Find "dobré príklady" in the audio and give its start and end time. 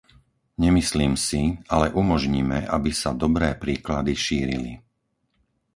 3.23-4.13